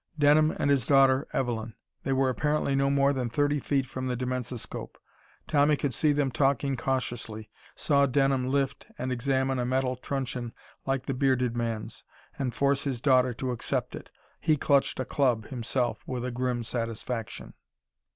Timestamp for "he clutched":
14.39-14.99